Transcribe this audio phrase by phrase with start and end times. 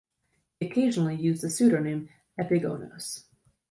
[0.59, 3.25] He occasionally used the pseudonym Epigonos.